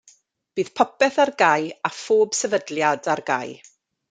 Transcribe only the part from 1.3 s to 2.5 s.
gau a phob